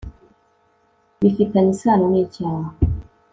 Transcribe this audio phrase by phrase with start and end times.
[1.19, 2.69] bifitanye isano n icyaha